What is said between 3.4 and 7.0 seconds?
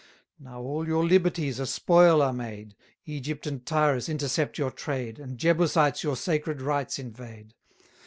and Tyrus intercept your trade, And Jebusites your sacred rites